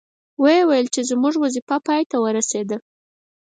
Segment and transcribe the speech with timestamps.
[0.41, 2.77] وې ویل چې زموږ وظیفه پای ته ورسیده.